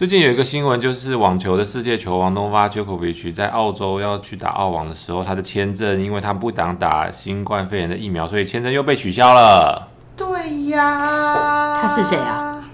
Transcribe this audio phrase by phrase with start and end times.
[0.00, 9.90] 最近有一个新闻，就是网球的世界球王 Novak Djokovic 在澳洲要去打澳网的时候，他的签证因为他不想打新冠肺炎的疫苗，所以签证又被取消了。
[10.16, 12.64] 对呀，他是谁啊？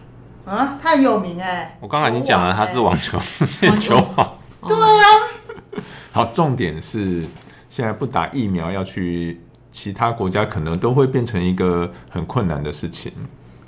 [0.45, 4.38] 啊，他很有名哎、我刚才已经讲了，他是网球世界球王。
[4.69, 5.83] 对啊，
[6.13, 7.24] 好，重点是
[7.69, 9.40] 现在不打疫苗要去
[9.72, 13.13] 其他国家，可能都会变成一个很困难的事情。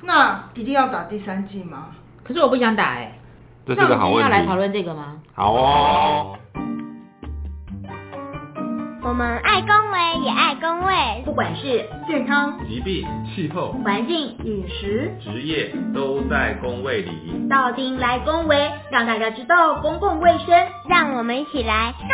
[0.03, 1.87] 那一定要打第三剂吗？
[2.23, 3.19] 可是我不想打哎、
[3.75, 4.59] 这那我们今是个好问天要来讨题。
[4.59, 5.21] 论这个吗？
[5.35, 6.39] 好哦，
[9.03, 17.47] 我们爱公卫也爱公卫，不管是健康、疾病、气候、环境，饮食，职业都在公卫里。
[17.49, 18.57] 到丁来公卫，
[18.91, 20.47] 让大家知道公共卫生，
[20.89, 22.09] 让我们一起来公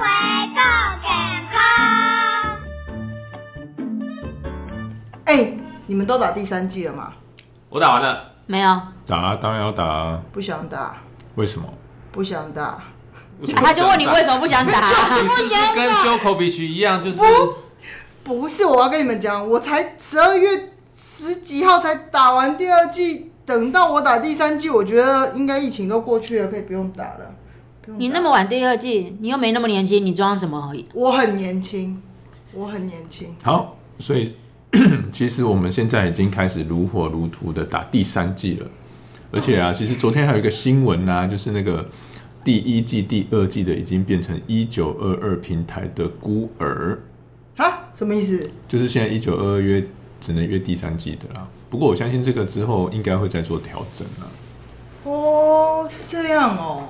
[0.00, 0.06] 卫
[0.54, 0.60] 更
[1.02, 1.08] 健
[1.52, 1.58] 康。
[5.26, 5.56] 哎、
[5.86, 7.12] 你们都打第三季了吗？
[7.70, 8.37] 我打完了。
[8.48, 10.96] 没有，打当然要打啊，不想打，
[11.36, 11.68] 为什么？
[12.10, 12.62] 不想打。
[12.64, 12.84] 啊
[13.54, 17.18] 他就问你为什么不想打、你是不是跟 Djokovic 一样，就是
[18.24, 27.32] 不是，我要跟你们讲，我才十二月十几号才打完第二季，等到我打第三季，我觉得应该疫情都过去了，可以不用打了。
[27.82, 30.74] 不用打你那么晚第二季，你又没那么年轻，你装什么？
[30.92, 32.02] 我很年轻，
[32.52, 33.32] 我很年轻。
[33.44, 34.34] 好，所以
[35.10, 38.66] 其实我们现在已经开始如火如荼的打第三季了，
[39.32, 41.88] 而且啊，其实昨天还有一个新闻啊，就是那个
[42.44, 46.98] 第一季、第二季的已经变成一九二二平台的孤儿，
[47.56, 47.88] 啊？
[47.94, 48.50] 什么意思？
[48.68, 49.84] 就是现在一九二二约
[50.20, 51.46] 只能约第三季的啦。
[51.70, 54.26] 不过我相信这个之后应该会再做调整啦。
[55.04, 56.88] 哦，是这样哦。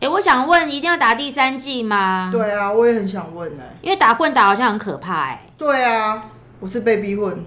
[0.00, 6.30] 哎、我想问，一定要打第三季吗？，对啊，我也很想问哎、因为打混打好像很可怕哎、对啊，
[6.60, 7.44] 我是被逼混。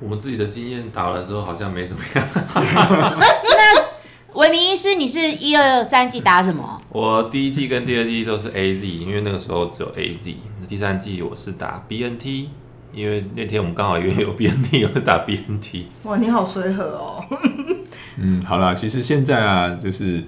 [0.00, 2.28] 我们自己的经验打了之后好像没怎么样。
[2.54, 6.80] 那维明医师，你是一二三季打什么？
[6.90, 10.36] 我第一季跟第二季都是 A Z，因为那个时候只有 A Z。
[10.66, 12.50] 第三季我是打 B N T，
[12.92, 15.86] 因为那天我们刚好因为有 B N T，我是打 B N T。
[16.02, 17.24] 哇，你好随和哦。
[18.18, 20.24] 嗯，好啦，其实现在啊，就是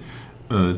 [0.47, 0.75] 呃，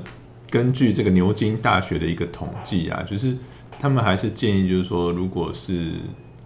[0.50, 3.38] 根据这个牛津大学的一个统计啊，就是
[3.80, 5.94] 他们还是建议，就是说，如果是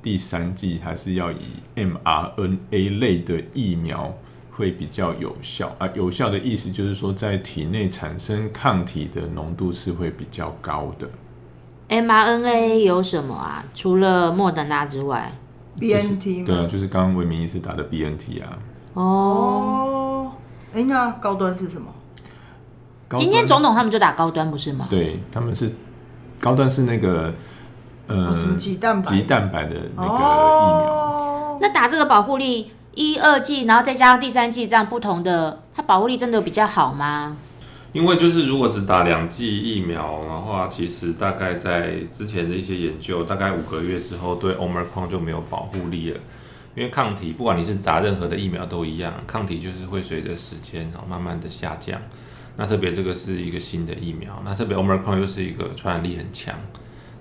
[0.06, 1.46] 第三季，还是要以
[1.76, 4.16] mRNA 类的疫苗
[4.52, 5.90] 会比较有效啊。
[5.96, 11.10] 有效的意思就是说，在体内产生抗体的浓度是会比较高的。
[11.90, 13.66] mRNA 有什么啊？
[13.74, 15.32] 除了莫德纳之外
[15.80, 18.60] ，BNT 对啊，就是刚刚文明医师打的 BNT 啊。
[18.94, 20.32] 哦，哦，
[20.72, 21.92] 哎、那高端是什么？
[23.18, 24.86] 今天总统他们就打高端不是吗？
[24.88, 25.74] 对他们是
[26.40, 27.34] 高端是那个
[28.08, 30.18] 呃、哦什么鸡蛋白鸡蛋白的那个疫苗。
[30.18, 37.38] 哦，那打这个保护力一二季，然后再加上第三季这样不同的，它保护力真的比较好吗？
[37.94, 46.20] 因为就是如果只打两剂疫苗的话，其实大概在之前的一些研究，大概五个月之后，对 Omicron 就没有保护力了。
[46.76, 51.98] 因为抗体，不管你是打任何的疫苗都一样，抗体就是会随着时间然后慢慢的下降。
[52.58, 56.54] 那特别这个是一个新的疫苗，那特别 Omicron 又是一个传染力很强，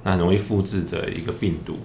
[0.04, 1.78] 那很容易复制的一个病毒，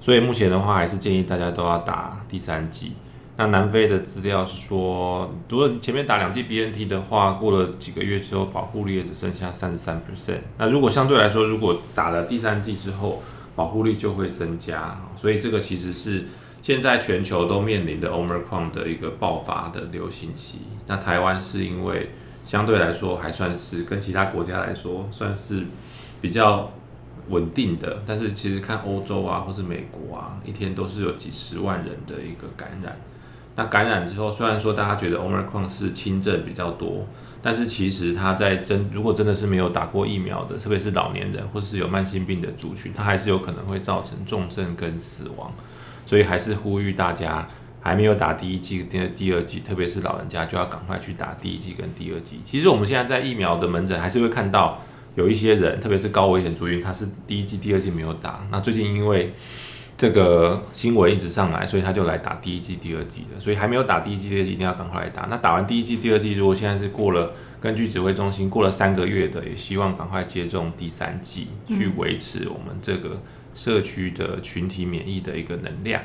[0.00, 2.92] 所以目前的话还是建议大家都要打第三剂。
[3.34, 10.40] 那南非的资料是说，如果前面打两剂 BNT 的话，过了几个月之后，保护力也只剩下三十三 percent。
[10.58, 13.22] 那如果相对来说，如果打了第三剂之后，
[13.56, 15.00] 保护力就会增加。
[15.16, 16.26] 所以这个其实是
[16.60, 20.58] 现在全球都面临的 Omicron 的一个爆发的流行期。
[20.86, 22.10] 那台湾是因为
[22.44, 25.64] 相对来说还算是跟其他国家来说算是
[26.20, 26.70] 比较
[27.28, 33.00] 稳定的，但是其实看欧洲啊或是美国啊，一天都是有几十万人的一个感染。
[33.54, 37.06] 那感染之后，虽然说大家觉得 Omicron 是轻症比较多，
[37.42, 45.52] 但是其实它在真如果真的是没有打过疫苗的，特别是老年人或是有慢性病的族群，它还是有可能会造成重症跟死亡。
[46.06, 47.46] 所以还是呼吁大家
[47.80, 52.40] 还没有打第一剂跟第二剂，特别是老人家就要赶快去打第一剂跟第二剂。
[52.42, 54.80] 其实我们现在在疫苗的门诊还是会看到
[55.14, 58.46] 有一些人，特别是高危险族群，他是第一季、第二季没有打。
[58.50, 59.32] 那最近因为
[59.96, 63.38] 这个新闻一直上来，所以他就来打第一季、第二季的。
[63.38, 65.26] 所以还没有打第一季、第二季，一定要赶快来打。
[65.30, 73.22] 那打完第一季、第二季，如果现在是过了，根据指挥中心过了三个月的，也希望赶快接种第三季，去维持我们这个
[73.54, 76.02] 社区的群体免疫的一个能量。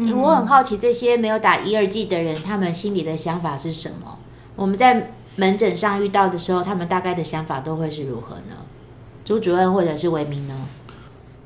[0.00, 4.18] 嗯我很好奇，这些没有打一二季的人，他们心里的想法是什么？
[4.54, 8.56] 我们在门诊上遇到的时候，他们大概的想法都会是如何呢？
[9.24, 10.54] 朱主任或者是维明呢？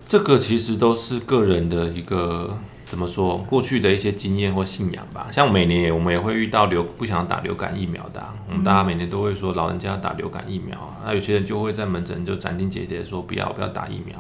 [0.09, 5.29] 这个其实都是个人的一个怎么说过去的一些经验或信仰吧。
[5.31, 14.17] 像每年我们也会遇到流不想打流感疫苗的、我们大家每年都会说老人家打流感疫苗啊，那有些人就会在门诊就斩钉截铁说不要不要打疫苗，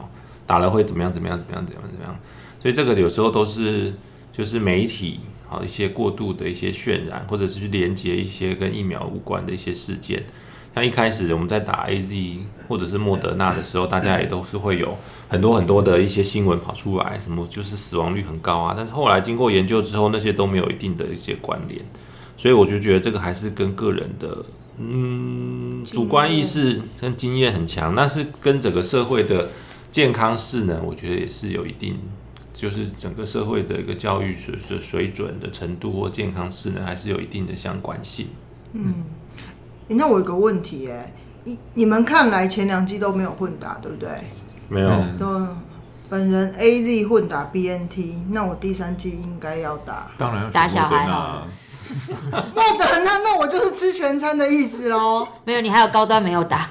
[0.47, 2.15] 打了会怎么样怎么样怎么样怎么样怎么样。
[2.61, 3.95] 所以这个有时候都是
[4.31, 5.21] 就是媒体
[5.53, 10.25] 好一些过度的一些渲染，或者是去连接一些跟疫苗无关的一些事件。
[10.75, 14.97] 像一开始我们在打 A Z 或者是莫德纳的时候，大家也都是会有
[15.29, 18.73] 很多很多的一些新闻跑出来，什么就是死亡率很高啊。
[18.75, 21.85] 但是后来经过研究之后，那些都没有一定的一些关联，
[22.39, 24.47] 所以我就觉得这个还是跟个人的
[24.79, 29.51] 嗯主观意识跟经验很强，但是跟整个社会的
[29.91, 31.99] 健康势能，我觉得也是有一定。
[32.63, 38.29] 就是整个社会的一个教育水水水准的程度或健康势能，还是有一定的相关性。
[38.73, 39.03] 嗯
[39.89, 41.13] 那我有个问题、哎，
[41.43, 44.09] 你你们看来前两季都没有混打，对不对？
[44.69, 45.45] 没有，嗯都
[46.09, 51.47] 本人 A Z 混打 B N T，那我第三季应该要打当然要打小孩啊好。
[52.55, 55.27] 莫德纳，那我就是吃全餐的意思喽。
[55.45, 56.71] 没有，你还有高端没有打。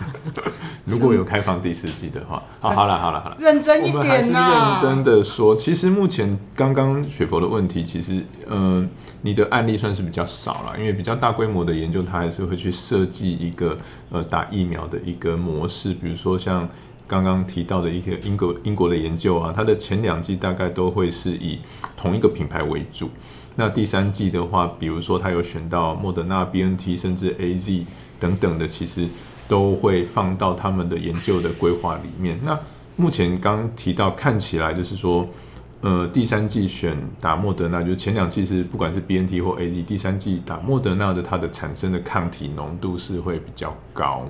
[0.92, 3.38] 如果有开放第四季的话，好，好了，好了，好了。
[3.40, 4.42] 认真一我们还是、认
[4.82, 8.86] 真的说，其实目前刚刚雪佛的问题，其实呃，
[9.22, 13.78] 你的案例算是比较少了，因为比较大规模的研究，它还是会去设计一个
[14.12, 16.68] 呃打疫苗的一个模式，比如说像
[17.08, 21.60] 刚刚提到的一个英国英国的研究啊，它的前两季大概都会是以
[21.96, 23.10] 同一个品牌为主。
[23.58, 27.86] 那第三季的话，比如说它有选到莫德纳、B N T 甚至 A Z
[28.18, 29.08] 等等的，其实
[29.52, 32.40] 都会放到他们的研究的规划里面。
[32.42, 32.58] 那
[32.96, 35.28] 目前刚提到，看起来就是说，
[35.82, 44.24] 呃，第三季选打莫德纳，就是前两季是不管是 B N T 或 A D，第三季打莫德纳的它的产生的抗体浓度是会比较高。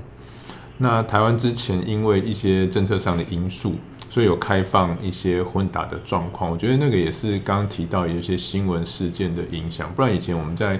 [0.80, 3.76] 那台湾之前因为一些政策上的因素，
[4.10, 6.50] 所以有开放一些混打的状况。
[6.50, 10.80] 我觉得那个也是刚提到有一些新闻事件的影响，不然以前我们在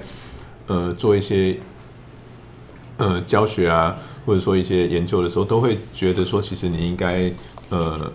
[0.66, 1.56] 呃做一些
[3.02, 7.32] 呃教学啊，或者说一些研究的时候，都会觉得说，其实你应该
[7.70, 8.10] 呃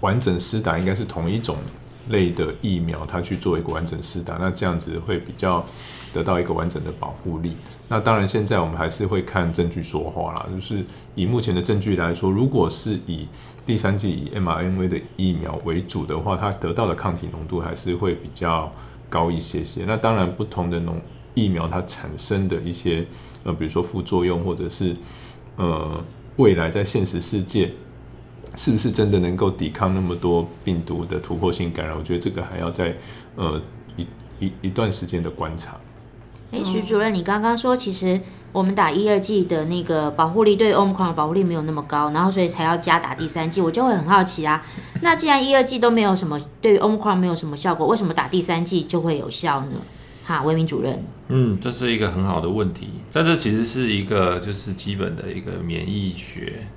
[0.00, 1.56] 完整施打应该是同一种
[2.08, 5.62] 类的疫苗，它去做一个完整施打，那这样子会比较
[6.14, 7.54] 得到一个完整的保护力。
[7.86, 10.82] 那当然，现在我们还是会看证据说话啦，就是
[11.14, 13.28] 以目前的证据来说，如果是以
[13.66, 18.72] 第三季以 mRNA 的疫苗为主的话，它得到的抗体浓度还是会比较
[19.10, 19.84] 高一些些。
[19.84, 20.98] 那当然，不同的农
[21.34, 23.06] 疫苗它产生的一些
[23.44, 24.96] 呃，比如说副作用，或者是
[25.56, 26.02] 呃
[26.36, 27.72] 未来在现实世界
[28.56, 31.96] 是不是真的能够抵抗那么多病毒的突破性感染？
[31.96, 32.96] 我觉得这个还要在
[33.36, 33.60] 呃
[33.96, 34.06] 一
[34.38, 35.76] 一一段时间的观察。
[36.52, 38.20] 哎，徐主任，你刚刚说其实
[38.50, 44.66] 我们打一二剂的那个保护力对 Omicron 的保护力没有那么高，然后所以才要加打第三剂，我就会很好奇啊。
[45.02, 49.76] 那既然一二剂都没有什么对于 Omicron 没有什么效果，为什么打第三剂就会有效呢？
[50.30, 52.90] 哈，维明主任，嗯，这是一个很好的问题。
[53.10, 56.68] 在这其实是一个就是基本的一个免疫学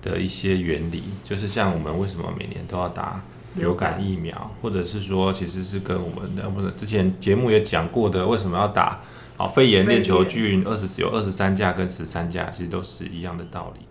[0.00, 3.22] 的一些原理，就是像我们为什么每年都要打
[3.56, 9.02] 流感疫苗，或者是说其实是跟我们的或者之前节目也讲过的，为什么要打
[9.36, 13.84] 好肺炎链球菌二十有二十三价跟十三价，其实都是一样的道理。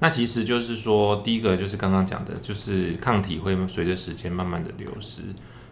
[0.00, 5.22] 那其实就是说，第一个就是刚刚讲的，就是抗体会随着时间慢慢的流失。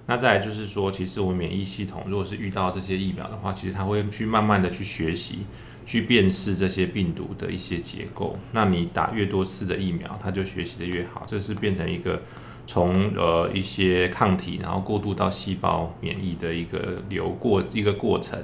[0.06, 5.47] 那再来就是说，其实我们免疫系统如果是遇到这些疫苗的话，其实它会去慢慢的去学习，
[5.87, 8.37] 去辨识这些病毒的一些结构。
[8.53, 12.20] 那你打越多次的疫苗，它就学习的越好，这是变成一个
[12.67, 18.39] 从呃一些抗体，然后过渡到细胞免疫的一个流过一个过程。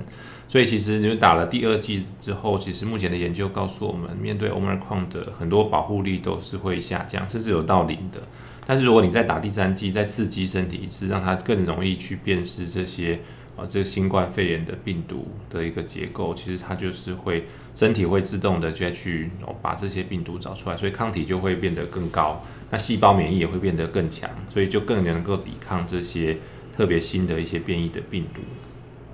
[0.48, 8.22] 所以其实你们打了第二剂之后，其实目前的研究告诉我们，面对 Omicron 的很多保护力都是会下降，甚至有到零的。
[8.70, 13.18] 但是如果你再打第三剂，再刺激身体一次，让它更容易去辨识这些
[13.56, 26.38] 啊这个新冠肺炎的病毒的一个结构，其实它就是会身体会自动的再去哦把这些病毒找出来，所以抗体就会变得更高，那细胞免疫也会变得更强，所以就更能够抵抗这些
[26.76, 28.40] 特别新的一些变异的病毒。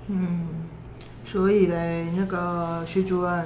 [0.09, 0.49] 嗯
[1.25, 3.45] 所以嘞，那个徐主任，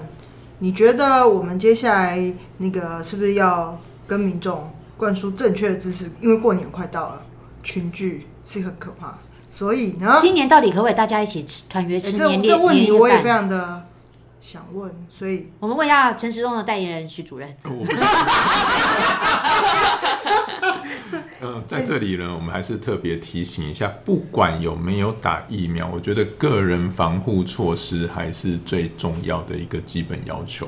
[0.60, 4.70] 你觉得我们接下来那个是不是要跟民众
[5.02, 6.12] 灌输正确的知识？
[6.22, 7.26] 因为过年快到了，
[7.64, 9.18] 群聚是很可怕，
[9.50, 13.28] 所以呢，今年到底可不可以大家一起吃团圆吃年夜这问题我也非？
[13.28, 13.88] 常的
[14.40, 17.50] 想问，所以我们问一下陈时中的代言人徐主任。
[21.40, 30.68] 呃，在这里呢，我们还是特别提醒一下，不管有没有打疫苗，我觉得个人防护措施还是最重要的一个基本要求。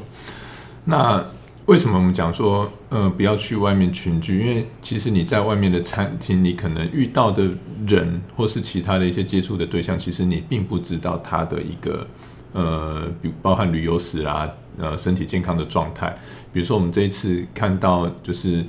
[0.85, 1.23] 那
[1.65, 4.41] 为什么我们讲说，呃，不要去外面群聚？
[4.41, 7.49] 因为其实你在外面的餐厅，你可能遇到的
[7.87, 12.05] 人，或是其他的一些接触的对象，其实你并不知道他的一个，
[12.51, 16.13] 呃，比包含旅游史啊，呃，身体健康的状态。
[16.51, 18.65] 比如说，我们这一次看到，就是，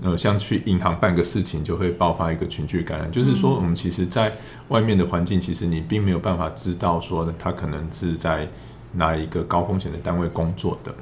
[0.00, 3.12] 呃，像去银行办个事情，就会爆发一个群聚感染。
[3.12, 4.32] 就是说，我们其实在
[4.68, 8.48] 外面的环境，其实你并没有办法知道说他可能是在
[8.94, 10.94] 哪一个高风险的单位工作的。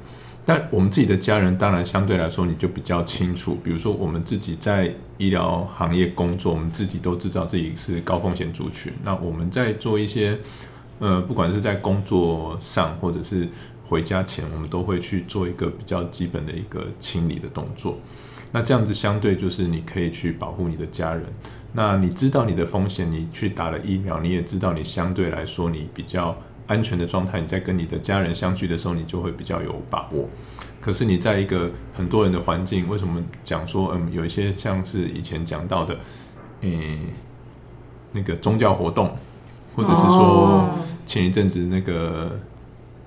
[0.49, 3.55] 但我们自己的家人，当然相对来说你就比较清楚。
[3.63, 8.91] 比如说，我们自己在医疗行业工作，我们自己都知道自己是高风险族群。
[9.03, 10.39] 那我们在做一些，
[10.97, 13.47] 呃，不管是在工作上，或者是
[13.85, 17.99] 回家前，我们都会去做一个比较基本的一个清理的动作。
[18.51, 21.25] 那这样子相对就是你可以去保护你的家人。
[21.73, 26.35] 那你知道你的风险，你去打了疫苗，你也知道你相对来说你比较
[26.69, 30.29] 安全的状态，你在跟你的家人相聚的时候，你就会比较有把握。
[30.79, 35.97] 可是你在一个很多人的环境，为什么讲说，嗯，有一些像是以前讲到的，
[36.61, 36.99] 诶、
[38.13, 39.17] 那个宗教活动，
[39.75, 40.69] 或者是说哦。
[41.05, 42.39] 前一阵子那个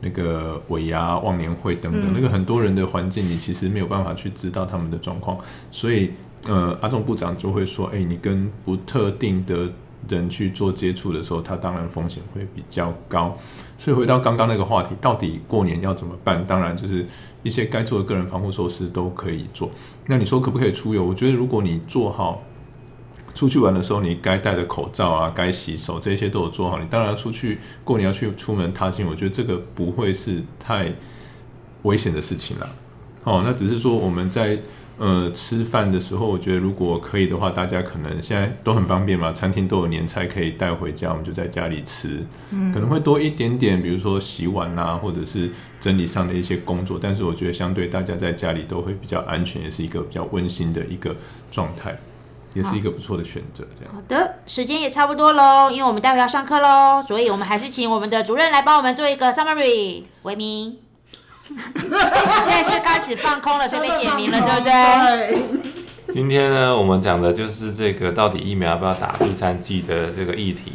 [0.00, 2.12] 那个尾牙忘年会等等，嗯。
[2.12, 5.38] 那个很多人的环境，你其实没有办法去知道他们的状况，
[5.70, 6.10] 所以
[6.48, 9.70] 呃，阿中部长就会说，哎、你跟不特定的
[10.08, 13.36] 人去做接触的时候，他当然风险会比较高。
[13.78, 16.46] 所以回到刚刚那个话题，到底过年要怎么办？
[16.46, 17.06] 当然就是
[17.42, 19.70] 一些该做的个人防护措施都可以做。
[20.06, 21.04] 那你说可不可以出游？
[21.04, 22.42] 我觉得如果你做好
[23.34, 26.78] 出去玩的时候，你该戴的口罩啊，该洗手这些都有做好。
[26.78, 30.92] 你当然要出去过年要去出门踏青，我觉得这个不会是太
[31.82, 32.68] 危险的事情了。
[33.24, 34.58] 哦，那只是说我们在
[34.98, 42.26] 呃吃饭的时候，我觉得如果可以的话，大家可能现在都很方便嘛，餐厅都有年菜可以带回家，我们就在家里吃，
[42.72, 45.50] 可能会多一点点，比如说洗碗啊，或者是
[45.80, 51.14] 整理上的一些工作，但是我觉得相对大家在家里都会比较安全，也是一个比较温馨的一个
[51.50, 51.98] 状态，
[52.54, 53.64] 也是一个不错的选择。
[53.74, 60.02] 这样，好的，时间也差不多喽，因为我们待会要上课喽，所以我们还是请我们的主任来帮我们做一个 summary。
[60.22, 60.76] 维明，
[62.42, 64.72] 现在是开始放空了，随便点名了，对不对？
[66.06, 70.72] 对，今天呢，我们讲的就是这个到底疫苗要不要打第三剂的这个议题。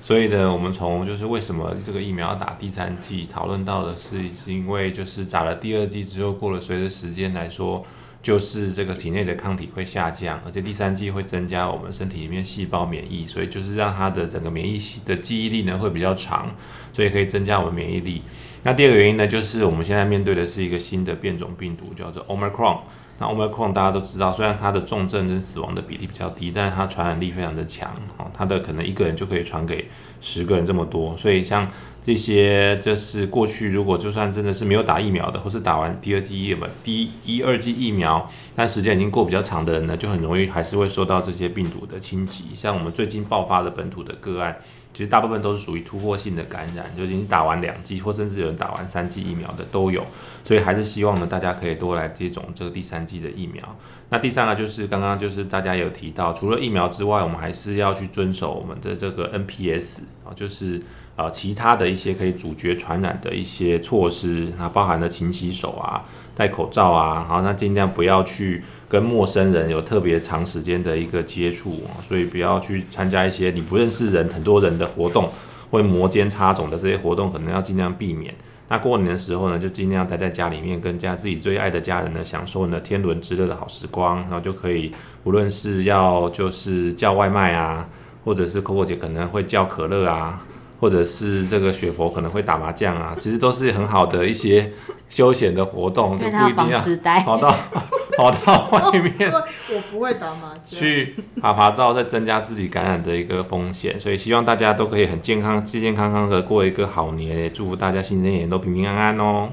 [0.00, 7.86] 所以呢，我们从就是为什么这个疫苗要打第三剂，讨论到的是是因为就是打了第二剂之后，过了随着时间来说，
[8.20, 16.50] 就是这个体内的抗体会下降，而且第三剂会增加我们身体里面细胞免疫，所以就是让它的整个免疫系的记忆力呢会比较长，
[16.92, 18.22] 所以可以增加我们免疫力。
[18.62, 22.78] 那第二个原因呢，就是我们现在面对的是一个新的变种病毒，叫做 Omicron。
[23.18, 29.88] 那 Omicron 大家都知道，虽然它的重症跟死亡的比例比较低，但是它传染力非常的强哦，它的可能一个人就可以传给
[30.20, 31.70] 十个人这么多，所以像
[32.04, 42.46] 这些，这是过去如果就算真的是没有打疫苗的，或是打完第二剂疫苗、第一、二剂疫苗，但时间已经过比较长的人呢，就很容易还是会受到这些病毒的侵袭。
[42.54, 44.56] 像我们最近爆发的本土的个案，
[44.92, 50.04] 其实大部分都是属于突破性的感染，就已经打完两剂，或甚至有人打完三剂疫苗的都有。
[50.44, 53.62] 所以还是希望呢，大家可以多来接种这个第三剂的疫苗。
[54.10, 60.82] 那第三个就是刚刚就是大家有提到，除了疫苗之外，我们还是要去遵守我们的这个 NPS 啊，就是
[61.16, 75.30] 呃其他的一些可以阻绝传染的一些措施，那包含了勤洗手啊、戴口罩啊，然后那尽量不要去跟陌生人有特别长时间的一个接触，所以不要去参加一些你不认识人、很多人的活动，
[75.70, 78.34] 会摩肩擦踵的这些活动，可能要尽量避免。
[78.68, 84.92] 那过年的时候呢，就尽量待在家里面，跟家自己最爱的家人呢，享受呢天伦之乐的好时光，然后就可以，
[85.24, 87.88] 无论是要就是叫外卖啊，
[88.26, 90.44] 或者是 Coco 姐可能会叫可乐啊，
[90.82, 94.72] 或者是这个雪佛可能会打麻将啊， 其实都是很好的一些
[95.08, 97.20] 休闲的活动，就不一定要痴呆。
[97.20, 97.54] 跑到
[98.18, 100.80] 跑到外面我不会打麻将。
[100.80, 103.98] 去爬爬照，再增加自己感染的一个风险。
[104.00, 109.50] 所以希望大家都可以很健康、健健康康的过一个好年，也祝福大家新的一年都平平安安哦。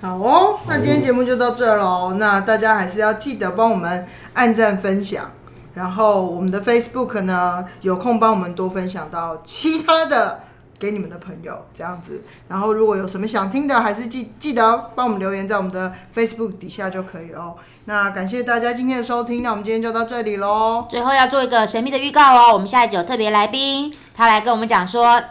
[0.00, 2.14] 好哦，那今天节目就到这儿喽。
[2.18, 5.30] 那大家还是要记得帮我们按赞分享，
[5.74, 10.40] 然后我们的 Facebook 呢，有空帮我们多分享到其他的
[10.82, 12.24] 给你们的朋友这样子。
[12.48, 17.54] 然后如果有什么想听的，还是记记得帮我们留言在我们的 Facebook 底下就可以了。
[17.84, 20.86] 那感谢大家今天的收听，那我们今天就到这里喽。
[20.90, 25.22] 最后要做一个神秘的预告哦，我们下一集有特别来宾，他来跟我们讲说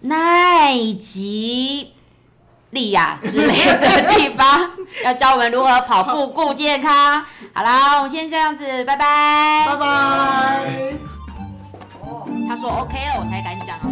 [0.00, 1.92] 奈吉
[2.70, 4.70] 利亚之类的地方，
[5.04, 7.22] 要教我们如何跑步顾健康。
[7.52, 9.66] 好啦，我们先这样子，拜拜。
[9.66, 10.94] 拜拜。
[12.48, 13.89] 他说 OK 了，我才敢讲哦。